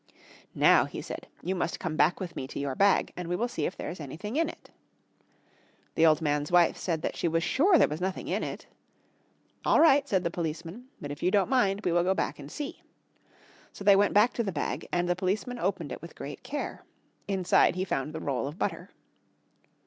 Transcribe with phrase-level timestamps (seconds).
[0.55, 3.47] "Now," he said, "you must come back with me to your bag, and we will
[3.47, 4.71] see if there is anything in it."
[5.93, 8.65] The old man's wife said that she was sure there was nothing in it.
[9.63, 12.51] "All right," said the policeman, "but if you don't mind we will go back and
[12.51, 12.81] see."
[13.71, 16.83] So they went back to the bag, and the policeman opened it with great care.
[17.27, 18.89] Inside he found the roll of butter.